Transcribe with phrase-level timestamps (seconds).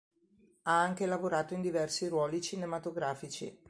[0.63, 3.55] Ha anche lavorato in diversi ruoli cinematografici.